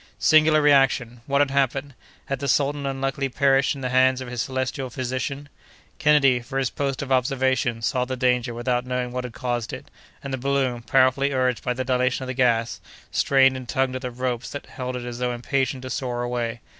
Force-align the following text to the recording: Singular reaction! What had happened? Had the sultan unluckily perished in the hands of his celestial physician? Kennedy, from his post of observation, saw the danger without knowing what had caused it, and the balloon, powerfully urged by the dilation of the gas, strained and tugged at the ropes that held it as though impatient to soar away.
Singular 0.17 0.63
reaction! 0.63 1.21
What 1.27 1.41
had 1.41 1.51
happened? 1.51 1.93
Had 2.25 2.39
the 2.39 2.47
sultan 2.47 2.87
unluckily 2.87 3.29
perished 3.29 3.75
in 3.75 3.81
the 3.81 3.89
hands 3.89 4.19
of 4.19 4.27
his 4.29 4.41
celestial 4.41 4.89
physician? 4.89 5.47
Kennedy, 5.99 6.39
from 6.39 6.57
his 6.57 6.71
post 6.71 7.03
of 7.03 7.11
observation, 7.11 7.83
saw 7.83 8.03
the 8.03 8.17
danger 8.17 8.51
without 8.55 8.83
knowing 8.83 9.11
what 9.11 9.25
had 9.25 9.33
caused 9.33 9.71
it, 9.71 9.91
and 10.23 10.33
the 10.33 10.39
balloon, 10.39 10.81
powerfully 10.81 11.33
urged 11.33 11.63
by 11.63 11.75
the 11.75 11.83
dilation 11.85 12.23
of 12.23 12.27
the 12.27 12.33
gas, 12.33 12.81
strained 13.11 13.55
and 13.55 13.69
tugged 13.69 13.95
at 13.95 14.01
the 14.01 14.09
ropes 14.09 14.49
that 14.49 14.65
held 14.65 14.95
it 14.95 15.05
as 15.05 15.19
though 15.19 15.33
impatient 15.33 15.83
to 15.83 15.89
soar 15.91 16.23
away. 16.23 16.61